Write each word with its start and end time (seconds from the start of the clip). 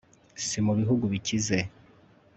si 0.45 0.59
mu 0.65 0.73
bihugu 0.79 1.03
bikize 1.13 1.59